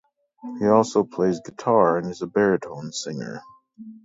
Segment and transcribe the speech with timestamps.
[0.57, 3.43] He also plays guitar and is a baritone singer.